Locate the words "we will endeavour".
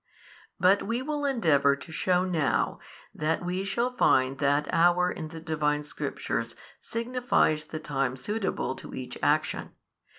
0.81-1.75